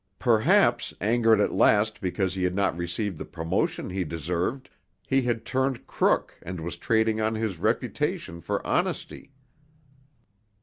[0.17, 4.67] Perhaps, angered at last because he had not received the promotion he deserved,
[5.05, 9.31] he had turned crook and was trading on his reputation for honesty.